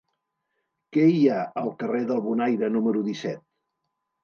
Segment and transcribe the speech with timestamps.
[0.97, 3.47] Què hi ha al carrer del Bonaire número disset?